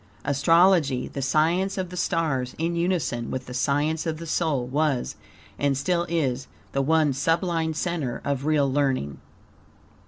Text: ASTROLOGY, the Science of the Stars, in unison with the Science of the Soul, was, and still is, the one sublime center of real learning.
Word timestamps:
ASTROLOGY, 0.25 1.09
the 1.09 1.21
Science 1.21 1.77
of 1.77 1.91
the 1.91 1.95
Stars, 1.95 2.55
in 2.57 2.75
unison 2.75 3.29
with 3.29 3.45
the 3.45 3.53
Science 3.53 4.07
of 4.07 4.17
the 4.17 4.25
Soul, 4.25 4.65
was, 4.65 5.15
and 5.59 5.77
still 5.77 6.07
is, 6.09 6.47
the 6.71 6.81
one 6.81 7.13
sublime 7.13 7.75
center 7.75 8.19
of 8.25 8.45
real 8.47 8.67
learning. 8.73 9.19